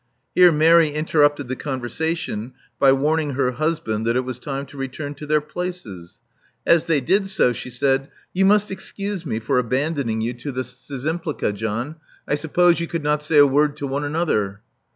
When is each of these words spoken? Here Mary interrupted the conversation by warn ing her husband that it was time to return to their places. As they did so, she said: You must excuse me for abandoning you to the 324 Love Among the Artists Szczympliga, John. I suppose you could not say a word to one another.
Here 0.33 0.51
Mary 0.51 0.89
interrupted 0.89 1.47
the 1.47 1.55
conversation 1.55 2.53
by 2.79 2.91
warn 2.91 3.19
ing 3.19 3.29
her 3.35 3.51
husband 3.51 4.03
that 4.07 4.15
it 4.15 4.25
was 4.25 4.39
time 4.39 4.65
to 4.65 4.75
return 4.77 5.13
to 5.13 5.27
their 5.27 5.41
places. 5.41 6.19
As 6.65 6.85
they 6.85 7.01
did 7.01 7.27
so, 7.27 7.53
she 7.53 7.69
said: 7.69 8.09
You 8.33 8.45
must 8.45 8.71
excuse 8.71 9.27
me 9.27 9.37
for 9.39 9.59
abandoning 9.59 10.19
you 10.19 10.33
to 10.33 10.51
the 10.51 10.63
324 10.63 10.71
Love 10.71 11.03
Among 11.03 11.23
the 11.23 11.45
Artists 11.45 11.45
Szczympliga, 11.45 11.55
John. 11.67 11.95
I 12.27 12.33
suppose 12.33 12.79
you 12.79 12.87
could 12.87 13.03
not 13.03 13.21
say 13.23 13.37
a 13.37 13.45
word 13.45 13.77
to 13.77 13.85
one 13.85 14.03
another. 14.03 14.61